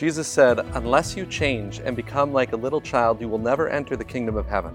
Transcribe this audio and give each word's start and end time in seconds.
Jesus 0.00 0.26
said, 0.26 0.60
Unless 0.76 1.14
you 1.14 1.26
change 1.26 1.80
and 1.80 1.94
become 1.94 2.32
like 2.32 2.54
a 2.54 2.56
little 2.56 2.80
child, 2.80 3.20
you 3.20 3.28
will 3.28 3.36
never 3.36 3.68
enter 3.68 3.96
the 3.96 4.04
kingdom 4.04 4.34
of 4.34 4.46
heaven. 4.46 4.74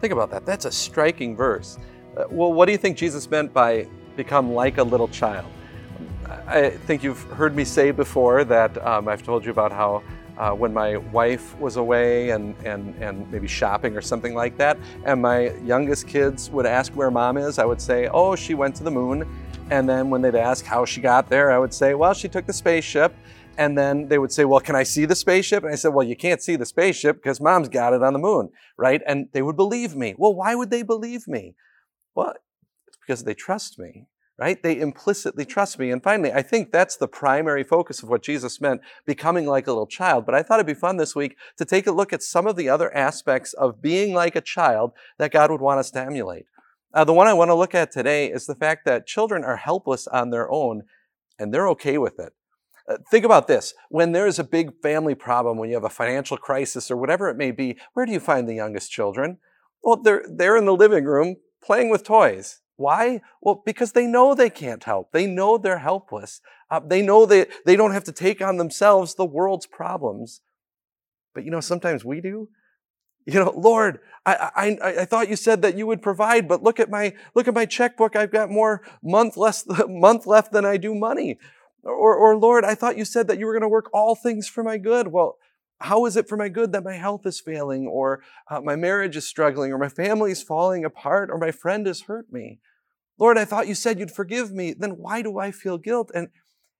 Think 0.00 0.12
about 0.12 0.32
that. 0.32 0.44
That's 0.44 0.64
a 0.64 0.72
striking 0.72 1.36
verse. 1.36 1.78
Uh, 2.16 2.24
well, 2.28 2.52
what 2.52 2.66
do 2.66 2.72
you 2.72 2.78
think 2.78 2.96
Jesus 2.96 3.30
meant 3.30 3.52
by 3.52 3.86
become 4.16 4.50
like 4.52 4.78
a 4.78 4.82
little 4.82 5.06
child? 5.06 5.46
I 6.48 6.70
think 6.70 7.04
you've 7.04 7.22
heard 7.22 7.54
me 7.54 7.62
say 7.62 7.92
before 7.92 8.42
that 8.46 8.84
um, 8.84 9.06
I've 9.06 9.22
told 9.22 9.44
you 9.44 9.52
about 9.52 9.70
how 9.70 10.02
uh, 10.38 10.52
when 10.52 10.72
my 10.72 10.96
wife 10.96 11.58
was 11.58 11.76
away 11.76 12.30
and, 12.30 12.54
and, 12.64 12.94
and 13.02 13.30
maybe 13.30 13.48
shopping 13.48 13.96
or 13.96 14.00
something 14.00 14.34
like 14.34 14.56
that, 14.56 14.78
and 15.04 15.20
my 15.20 15.52
youngest 15.58 16.06
kids 16.06 16.48
would 16.50 16.64
ask 16.64 16.92
where 16.92 17.10
mom 17.10 17.36
is, 17.36 17.58
I 17.58 17.64
would 17.64 17.80
say, 17.80 18.08
Oh, 18.08 18.36
she 18.36 18.54
went 18.54 18.76
to 18.76 18.84
the 18.84 18.90
moon. 18.90 19.28
And 19.70 19.86
then 19.88 20.08
when 20.08 20.22
they'd 20.22 20.34
ask 20.34 20.64
how 20.64 20.84
she 20.84 21.00
got 21.00 21.28
there, 21.28 21.50
I 21.50 21.58
would 21.58 21.74
say, 21.74 21.94
Well, 21.94 22.14
she 22.14 22.28
took 22.28 22.46
the 22.46 22.52
spaceship. 22.52 23.14
And 23.58 23.76
then 23.76 24.06
they 24.06 24.18
would 24.18 24.30
say, 24.30 24.44
Well, 24.44 24.60
can 24.60 24.76
I 24.76 24.84
see 24.84 25.04
the 25.04 25.16
spaceship? 25.16 25.64
And 25.64 25.72
I 25.72 25.76
said, 25.76 25.92
Well, 25.92 26.06
you 26.06 26.16
can't 26.16 26.40
see 26.40 26.54
the 26.54 26.66
spaceship 26.66 27.16
because 27.16 27.40
mom's 27.40 27.68
got 27.68 27.92
it 27.92 28.02
on 28.02 28.12
the 28.12 28.18
moon, 28.20 28.50
right? 28.76 29.02
And 29.06 29.28
they 29.32 29.42
would 29.42 29.56
believe 29.56 29.96
me. 29.96 30.14
Well, 30.16 30.34
why 30.34 30.54
would 30.54 30.70
they 30.70 30.82
believe 30.82 31.26
me? 31.26 31.56
Well, 32.14 32.34
it's 32.86 32.96
because 33.04 33.24
they 33.24 33.34
trust 33.34 33.78
me 33.78 34.06
right? 34.38 34.62
They 34.62 34.78
implicitly 34.78 35.44
trust 35.44 35.78
me. 35.78 35.90
And 35.90 36.02
finally, 36.02 36.32
I 36.32 36.42
think 36.42 36.70
that's 36.70 36.96
the 36.96 37.08
primary 37.08 37.64
focus 37.64 38.02
of 38.02 38.08
what 38.08 38.22
Jesus 38.22 38.60
meant, 38.60 38.80
becoming 39.04 39.46
like 39.46 39.66
a 39.66 39.72
little 39.72 39.86
child. 39.86 40.24
But 40.24 40.36
I 40.36 40.42
thought 40.42 40.60
it'd 40.60 40.66
be 40.66 40.74
fun 40.74 40.96
this 40.96 41.16
week 41.16 41.36
to 41.56 41.64
take 41.64 41.88
a 41.88 41.92
look 41.92 42.12
at 42.12 42.22
some 42.22 42.46
of 42.46 42.54
the 42.54 42.68
other 42.68 42.94
aspects 42.96 43.52
of 43.54 43.82
being 43.82 44.14
like 44.14 44.36
a 44.36 44.40
child 44.40 44.92
that 45.18 45.32
God 45.32 45.50
would 45.50 45.60
want 45.60 45.80
us 45.80 45.90
to 45.90 46.00
emulate. 46.00 46.46
Uh, 46.94 47.04
the 47.04 47.12
one 47.12 47.26
I 47.26 47.34
want 47.34 47.48
to 47.50 47.54
look 47.54 47.74
at 47.74 47.90
today 47.90 48.30
is 48.30 48.46
the 48.46 48.54
fact 48.54 48.84
that 48.86 49.06
children 49.06 49.44
are 49.44 49.56
helpless 49.56 50.06
on 50.06 50.30
their 50.30 50.50
own 50.50 50.84
and 51.38 51.52
they're 51.52 51.68
okay 51.68 51.98
with 51.98 52.18
it. 52.18 52.32
Uh, 52.88 52.96
think 53.10 53.24
about 53.24 53.48
this. 53.48 53.74
When 53.90 54.12
there 54.12 54.26
is 54.26 54.38
a 54.38 54.44
big 54.44 54.80
family 54.82 55.14
problem, 55.14 55.58
when 55.58 55.68
you 55.68 55.74
have 55.74 55.84
a 55.84 55.90
financial 55.90 56.36
crisis 56.36 56.90
or 56.90 56.96
whatever 56.96 57.28
it 57.28 57.36
may 57.36 57.50
be, 57.50 57.76
where 57.92 58.06
do 58.06 58.12
you 58.12 58.20
find 58.20 58.48
the 58.48 58.54
youngest 58.54 58.90
children? 58.90 59.38
Well, 59.82 60.00
they're, 60.00 60.24
they're 60.28 60.56
in 60.56 60.64
the 60.64 60.74
living 60.74 61.04
room 61.04 61.36
playing 61.62 61.90
with 61.90 62.04
toys. 62.04 62.60
Why? 62.78 63.22
Well, 63.40 63.60
because 63.66 63.90
they 63.90 64.06
know 64.06 64.34
they 64.34 64.50
can't 64.50 64.84
help. 64.84 65.10
They 65.10 65.26
know 65.26 65.58
they're 65.58 65.80
helpless. 65.80 66.40
Uh, 66.70 66.78
they 66.78 67.02
know 67.02 67.26
that 67.26 67.48
they 67.66 67.74
don't 67.74 67.90
have 67.90 68.04
to 68.04 68.12
take 68.12 68.40
on 68.40 68.56
themselves 68.56 69.16
the 69.16 69.24
world's 69.24 69.66
problems. 69.66 70.42
But 71.34 71.44
you 71.44 71.50
know, 71.50 71.60
sometimes 71.60 72.04
we 72.04 72.20
do. 72.20 72.48
You 73.26 73.40
know, 73.40 73.52
Lord, 73.56 73.98
I, 74.24 74.50
I, 74.54 75.00
I 75.00 75.04
thought 75.04 75.28
you 75.28 75.34
said 75.34 75.60
that 75.62 75.76
you 75.76 75.88
would 75.88 76.00
provide, 76.00 76.46
but 76.46 76.62
look 76.62 76.78
at 76.78 76.88
my, 76.88 77.14
look 77.34 77.48
at 77.48 77.52
my 77.52 77.66
checkbook. 77.66 78.14
I've 78.14 78.30
got 78.30 78.48
more 78.48 78.82
month 79.02 79.36
less, 79.36 79.66
month 79.88 80.24
left 80.24 80.52
than 80.52 80.64
I 80.64 80.76
do 80.76 80.94
money. 80.94 81.36
Or, 81.82 82.14
or 82.14 82.36
Lord, 82.36 82.64
I 82.64 82.76
thought 82.76 82.96
you 82.96 83.04
said 83.04 83.26
that 83.26 83.40
you 83.40 83.46
were 83.46 83.52
going 83.54 83.62
to 83.62 83.68
work 83.68 83.90
all 83.92 84.14
things 84.14 84.46
for 84.46 84.62
my 84.62 84.78
good. 84.78 85.08
Well, 85.08 85.36
how 85.80 86.06
is 86.06 86.16
it 86.16 86.28
for 86.28 86.36
my 86.36 86.48
good 86.48 86.72
that 86.72 86.84
my 86.84 86.94
health 86.94 87.24
is 87.24 87.40
failing 87.40 87.86
or 87.86 88.22
uh, 88.50 88.60
my 88.60 88.74
marriage 88.74 89.16
is 89.16 89.26
struggling 89.26 89.72
or 89.72 89.78
my 89.78 89.88
family 89.88 90.32
is 90.32 90.42
falling 90.42 90.84
apart 90.84 91.30
or 91.30 91.38
my 91.38 91.52
friend 91.52 91.86
has 91.86 92.02
hurt 92.02 92.32
me? 92.32 92.58
Lord, 93.18 93.38
I 93.38 93.44
thought 93.44 93.68
you 93.68 93.74
said 93.74 93.98
you'd 93.98 94.10
forgive 94.10 94.52
me. 94.52 94.74
Then 94.74 94.92
why 94.92 95.22
do 95.22 95.38
I 95.38 95.50
feel 95.50 95.78
guilt? 95.78 96.10
And, 96.14 96.28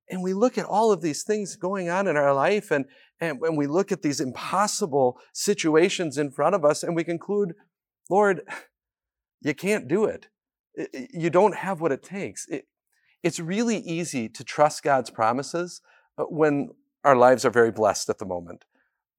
and 0.08 0.22
we 0.22 0.34
look 0.34 0.58
at 0.58 0.64
all 0.64 0.90
of 0.90 1.00
these 1.00 1.22
things 1.22 1.56
going 1.56 1.88
on 1.88 2.06
in 2.06 2.16
our 2.16 2.34
life 2.34 2.70
and, 2.70 2.86
and 3.20 3.40
when 3.40 3.56
we 3.56 3.66
look 3.66 3.92
at 3.92 4.02
these 4.02 4.20
impossible 4.20 5.18
situations 5.32 6.18
in 6.18 6.30
front 6.30 6.54
of 6.54 6.64
us 6.64 6.82
and 6.82 6.94
we 6.94 7.04
conclude, 7.04 7.54
Lord, 8.08 8.42
you 9.40 9.54
can't 9.54 9.88
do 9.88 10.04
it. 10.04 10.28
You 11.12 11.30
don't 11.30 11.56
have 11.56 11.80
what 11.80 11.92
it 11.92 12.02
takes. 12.02 12.46
It, 12.48 12.66
it's 13.22 13.40
really 13.40 13.78
easy 13.78 14.28
to 14.28 14.44
trust 14.44 14.82
God's 14.82 15.10
promises 15.10 15.80
uh, 16.16 16.24
when 16.24 16.70
our 17.04 17.16
lives 17.16 17.44
are 17.44 17.50
very 17.50 17.72
blessed 17.72 18.08
at 18.08 18.18
the 18.18 18.26
moment. 18.26 18.64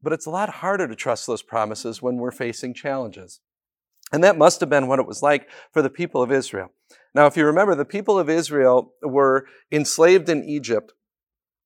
But 0.01 0.13
it's 0.13 0.25
a 0.25 0.31
lot 0.31 0.49
harder 0.49 0.87
to 0.87 0.95
trust 0.95 1.27
those 1.27 1.41
promises 1.41 2.01
when 2.01 2.17
we're 2.17 2.31
facing 2.31 2.73
challenges. 2.73 3.41
And 4.11 4.23
that 4.23 4.37
must 4.37 4.59
have 4.59 4.69
been 4.69 4.87
what 4.87 4.99
it 4.99 5.05
was 5.05 5.21
like 5.21 5.47
for 5.71 5.81
the 5.81 5.89
people 5.89 6.21
of 6.21 6.31
Israel. 6.31 6.71
Now, 7.13 7.27
if 7.27 7.37
you 7.37 7.45
remember, 7.45 7.75
the 7.75 7.85
people 7.85 8.17
of 8.17 8.29
Israel 8.29 8.93
were 9.01 9.45
enslaved 9.71 10.29
in 10.29 10.43
Egypt, 10.43 10.93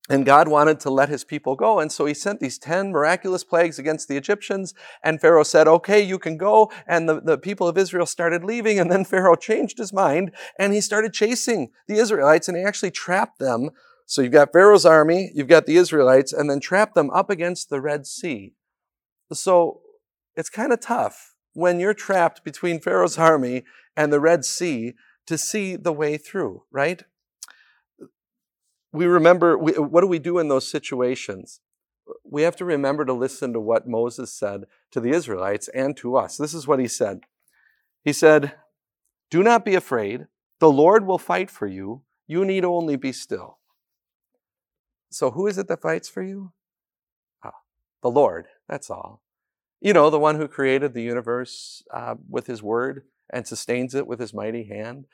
and 0.09 0.25
God 0.25 0.50
wanted 0.50 0.81
to 0.81 0.90
let 0.90 1.07
his 1.07 1.24
people 1.24 1.56
go. 1.56 1.80
And 1.80 1.90
so 1.90 2.06
he 2.06 2.13
sent 2.13 2.41
these 2.41 2.57
10 2.57 2.91
miraculous 2.91 3.46
plagues 3.46 3.80
against 3.80 4.09
the 4.09 4.18
Egyptians. 4.18 4.74
And 5.02 5.22
Pharaoh 5.22 5.44
said, 5.44 5.66
okay, 5.66 6.02
you 6.02 6.19
can 6.19 6.36
go. 6.36 6.69
And 6.86 7.07
the, 7.07 7.22
the 7.22 7.38
people 7.38 7.69
of 7.69 7.78
Israel 7.78 8.06
started 8.06 8.44
leaving. 8.44 8.80
And 8.80 8.91
then 8.91 9.06
Pharaoh 9.06 9.38
changed 9.38 9.78
his 9.78 9.94
mind 9.94 10.34
and 10.59 10.74
he 10.74 10.81
started 10.81 11.13
chasing 11.13 11.72
the 11.88 11.96
Israelites 11.96 12.50
and 12.50 12.57
he 12.57 12.63
actually 12.63 12.91
trapped 12.91 13.40
them. 13.40 13.69
So 14.06 14.22
you've 14.22 14.31
got 14.31 14.52
Pharaoh's 14.52 14.86
army, 14.86 15.31
you've 15.34 15.47
got 15.47 15.66
the 15.66 15.78
Israelites, 15.78 16.34
and 16.34 16.50
then 16.50 16.59
trap 16.59 16.94
them 16.94 17.09
up 17.12 17.30
against 17.30 17.69
the 17.69 17.81
Red 17.81 18.06
Sea. 18.06 18.53
So 19.31 19.81
it's 20.36 20.50
kind 20.50 20.74
of 20.74 20.80
tough 20.80 21.34
when 21.53 21.80
you're 21.80 21.94
trapped 21.94 22.44
between 22.44 22.80
Pharaoh's 22.80 23.18
army 23.18 23.63
and 23.96 24.12
the 24.12 24.19
Red 24.19 24.46
Sea 24.46 24.94
to 25.28 25.38
see 25.38 25.75
the 25.75 25.94
way 25.94 26.18
through, 26.18 26.63
right? 26.72 27.03
We 28.92 29.06
remember, 29.06 29.58
we, 29.58 29.74
what 29.74 30.02
do 30.02 30.08
we 30.08 30.19
do 30.19 30.40
in 30.40 30.50
those 30.50 30.69
situations? 30.69 31.62
We 32.24 32.42
have 32.42 32.56
to 32.58 32.66
remember 32.66 33.06
to 33.06 33.13
listen 33.13 33.53
to 33.53 33.59
what 33.59 33.88
Moses 33.88 34.34
said 34.34 34.66
to 34.92 35.00
the 35.00 35.12
Israelites 35.12 35.69
and 35.69 35.96
to 35.97 36.18
us. 36.18 36.38
This 36.38 36.53
is 36.53 36.68
what 36.68 36.80
he 36.80 36.88
said. 36.88 37.22
He 38.03 38.13
said, 38.13 38.53
Do 39.31 39.42
not 39.42 39.63
be 39.63 39.75
afraid. 39.75 40.28
The 40.59 40.69
Lord 40.69 41.08
will 41.08 41.18
fight 41.18 41.50
for 41.50 41.66
you. 41.66 42.03
You 42.28 42.46
need 42.46 42.66
only 42.66 42.97
be 42.97 43.12
still. 43.12 43.59
So, 45.13 45.31
who 45.31 45.47
is 45.47 45.57
it 45.57 45.68
that 45.68 45.81
fights 45.81 46.09
for 46.09 46.24
you? 46.24 46.51
Ah, 47.44 47.53
the 48.01 48.09
Lord. 48.09 48.47
That's 48.68 48.90
all. 48.90 49.22
You 49.81 49.94
know, 49.94 50.09
the 50.09 50.19
one 50.19 50.38
who 50.38 50.47
created 50.47 50.94
the 50.94 51.03
universe 51.03 51.84
uh, 51.94 52.16
with 52.29 52.47
his 52.47 52.63
word 52.63 53.03
and 53.31 53.47
sustains 53.47 53.94
it 53.96 54.07
with 54.07 54.19
his 54.19 54.34
mighty 54.34 54.63
hand. 54.63 55.06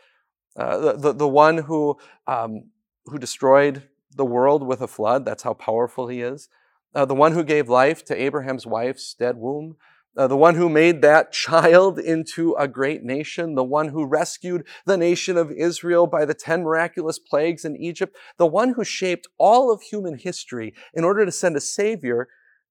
Uh, 0.56 0.78
the, 0.78 0.94
the, 0.94 1.14
the, 1.14 1.28
one 1.28 1.58
who, 1.58 1.98
um, 2.28 2.70
who 3.06 3.18
destroyed 3.18 3.84
the 4.16 4.26
world 4.26 4.64
with 4.64 4.82
a 4.82 4.88
flood, 4.88 5.26
that's 5.26 5.44
how 5.44 5.54
powerful 5.54 6.08
he 6.08 6.22
is. 6.22 6.50
Uh, 6.94 7.06
the 7.06 7.16
one 7.16 7.34
who 7.34 7.44
gave 7.44 7.70
life 7.70 8.04
to 8.06 8.22
Abraham's 8.22 8.66
wife's 8.66 9.14
dead 9.14 9.38
womb. 9.38 9.76
Uh, 10.18 10.28
the 10.28 10.38
one 10.38 10.56
who 10.56 10.70
made 10.70 11.02
that 11.02 11.32
child 11.48 12.00
into 12.00 12.54
a 12.56 12.68
great 12.68 13.04
nation, 13.04 13.56
the 13.56 13.64
one 13.64 13.90
who 13.90 14.06
rescued 14.06 14.66
the 14.86 14.98
nation 14.98 15.38
of 15.38 15.52
Israel 15.52 16.08
by 16.08 16.26
the 16.26 16.34
10 16.34 16.64
miraculous 16.64 17.20
plagues 17.20 17.64
in 17.64 17.76
Egypt, 17.78 18.16
the 18.38 18.48
one 18.48 18.74
who 18.74 18.84
shaped 18.84 19.28
all 19.38 19.72
of 19.72 19.82
human 19.82 20.18
history 20.18 20.74
in 20.94 21.04
order 21.04 21.26
to 21.26 21.32
send 21.32 21.56
a 21.56 21.62
savior 21.62 22.28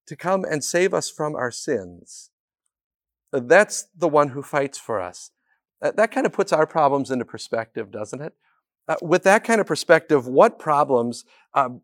to 0.07 0.15
come 0.15 0.43
and 0.43 0.63
save 0.63 0.93
us 0.93 1.09
from 1.09 1.35
our 1.35 1.51
sins. 1.51 2.31
That's 3.31 3.87
the 3.95 4.09
one 4.09 4.29
who 4.29 4.41
fights 4.41 4.77
for 4.77 4.99
us. 4.99 5.31
That 5.81 6.11
kind 6.11 6.25
of 6.25 6.33
puts 6.33 6.51
our 6.51 6.67
problems 6.67 7.11
into 7.11 7.25
perspective, 7.25 7.91
doesn't 7.91 8.21
it? 8.21 8.33
Uh, 8.87 8.95
with 9.01 9.23
that 9.23 9.43
kind 9.43 9.61
of 9.61 9.67
perspective, 9.67 10.27
what 10.27 10.59
problems 10.59 11.23
um, 11.53 11.81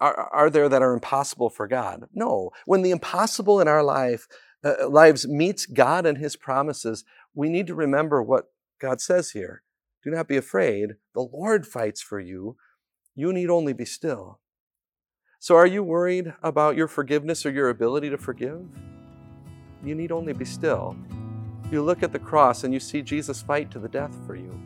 are, 0.00 0.28
are, 0.32 0.50
there 0.50 0.68
that 0.68 0.82
are 0.82 0.92
impossible 0.92 1.48
for 1.48 1.68
God? 1.68 2.08
No. 2.12 2.50
When 2.66 2.82
the 2.82 2.90
impossible 2.90 3.60
in 3.60 3.68
our 3.68 3.82
life, 3.82 4.26
uh, 4.64 4.88
lives 4.88 5.26
meets 5.26 5.66
God 5.66 6.06
and 6.06 6.18
His 6.18 6.36
promises, 6.36 7.04
we 7.34 7.48
need 7.48 7.66
to 7.68 7.74
remember 7.74 8.22
what 8.22 8.50
God 8.80 9.00
says 9.00 9.30
here. 9.30 9.62
Do 10.02 10.10
not 10.10 10.28
be 10.28 10.36
afraid. 10.36 10.94
The 11.14 11.20
Lord 11.20 11.66
fights 11.66 12.00
for 12.00 12.20
you. 12.20 12.56
You 13.14 13.32
need 13.32 13.50
only 13.50 13.72
be 13.72 13.84
still. 13.84 14.40
So, 15.40 15.56
are 15.56 15.66
you 15.66 15.82
worried 15.82 16.34
about 16.42 16.76
your 16.76 16.88
forgiveness 16.88 17.46
or 17.46 17.50
your 17.50 17.68
ability 17.68 18.10
to 18.10 18.18
forgive? 18.18 18.66
You 19.84 19.94
need 19.94 20.10
only 20.10 20.32
be 20.32 20.44
still. 20.44 20.96
You 21.70 21.82
look 21.82 22.02
at 22.02 22.12
the 22.12 22.18
cross 22.18 22.64
and 22.64 22.72
you 22.72 22.80
see 22.80 23.02
Jesus 23.02 23.42
fight 23.42 23.70
to 23.72 23.78
the 23.78 23.88
death 23.88 24.16
for 24.26 24.34
you. 24.34 24.58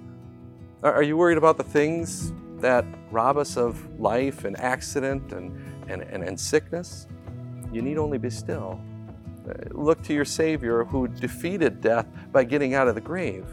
Are 0.82 1.02
you 1.02 1.16
worried 1.16 1.38
about 1.38 1.58
the 1.58 1.64
things 1.64 2.32
that 2.58 2.84
rob 3.10 3.36
us 3.36 3.56
of 3.56 4.00
life 4.00 4.44
and 4.44 4.58
accident 4.58 5.32
and, 5.32 5.52
and, 5.88 6.02
and, 6.02 6.24
and 6.24 6.38
sickness? 6.38 7.06
You 7.72 7.82
need 7.82 7.98
only 7.98 8.18
be 8.18 8.30
still. 8.30 8.80
Uh, 9.48 9.54
look 9.70 10.02
to 10.02 10.14
your 10.14 10.24
Savior 10.24 10.84
who 10.84 11.08
defeated 11.08 11.80
death 11.80 12.06
by 12.30 12.44
getting 12.44 12.74
out 12.74 12.88
of 12.88 12.94
the 12.94 13.00
grave. 13.00 13.44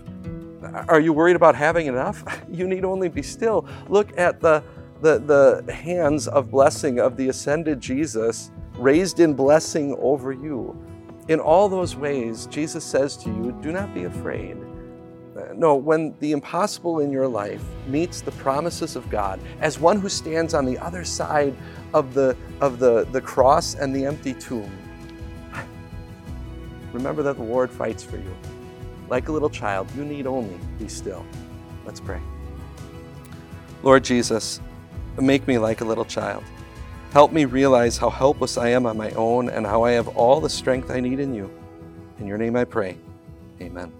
Are 0.88 1.00
you 1.00 1.14
worried 1.14 1.36
about 1.36 1.56
having 1.56 1.88
enough? 1.88 2.24
You 2.52 2.68
need 2.68 2.84
only 2.84 3.10
be 3.10 3.22
still. 3.22 3.68
Look 3.88 4.18
at 4.18 4.42
the 4.42 4.64
the, 5.02 5.64
the 5.66 5.74
hands 5.74 6.28
of 6.28 6.52
blessing 6.52 7.00
of 7.00 7.16
the 7.16 7.30
ascended 7.30 7.80
Jesus 7.80 8.52
raised 8.76 9.20
in 9.20 9.34
blessing 9.34 9.96
over 10.00 10.32
you. 10.32 10.76
In 11.28 11.40
all 11.40 11.70
those 11.70 11.96
ways, 11.96 12.48
Jesus 12.48 12.84
says 12.84 13.16
to 13.18 13.30
you, 13.30 13.58
do 13.62 13.72
not 13.72 13.94
be 13.94 14.06
afraid. 14.06 14.58
Uh, 15.38 15.54
no, 15.54 15.76
when 15.76 16.16
the 16.20 16.32
impossible 16.32 17.00
in 17.00 17.12
your 17.12 17.28
life 17.28 17.64
meets 17.88 18.22
the 18.22 18.32
promises 18.32 18.96
of 18.96 19.10
God, 19.10 19.40
as 19.62 19.80
one 19.80 20.00
who 20.00 20.10
stands 20.10 20.54
on 20.54 20.66
the 20.66 20.78
other 20.80 21.06
side 21.06 21.56
of 21.94 22.14
the, 22.14 22.36
of 22.62 22.80
the, 22.80 23.06
the 23.12 23.22
cross 23.22 23.76
and 23.76 23.96
the 23.96 24.06
empty 24.06 24.34
tomb, 24.34 24.72
remember 26.94 27.24
that 27.24 27.38
the 27.38 27.44
Lord 27.44 27.72
fights 27.72 28.04
for 28.04 28.18
you. 28.18 28.36
Like 29.10 29.28
a 29.28 29.32
little 29.32 29.50
child, 29.50 29.90
you 29.96 30.06
need 30.06 30.28
only 30.28 30.58
be 30.78 30.88
still. 30.88 31.26
Let's 31.86 32.00
pray. 32.00 32.22
Lord 33.82 34.04
Jesus, 34.04 34.60
Make 35.22 35.48
me 35.48 35.58
like 35.58 35.82
a 35.82 35.86
little 35.86 36.06
child. 36.06 36.44
Help 37.12 37.34
me 37.34 37.46
realize 37.46 37.98
how 37.98 38.10
helpless 38.10 38.58
I 38.58 38.70
am 38.70 38.86
on 38.86 38.96
my 38.96 39.12
own 39.12 39.50
and 39.50 39.66
how 39.66 39.84
I 39.84 39.92
have 39.92 40.08
all 40.10 40.40
the 40.40 40.50
strength 40.50 40.92
I 40.92 41.00
need 41.00 41.20
in 41.20 41.34
you. 41.34 41.52
In 42.20 42.28
your 42.28 42.38
name 42.38 42.56
I 42.56 42.64
pray. 42.64 42.98
Amen. 43.62 43.92